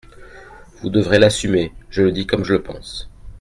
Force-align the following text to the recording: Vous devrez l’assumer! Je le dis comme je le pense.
Vous 0.77 0.89
devrez 0.89 1.19
l’assumer! 1.19 1.71
Je 1.91 2.01
le 2.01 2.11
dis 2.11 2.25
comme 2.25 2.43
je 2.43 2.53
le 2.53 2.63
pense. 2.63 3.07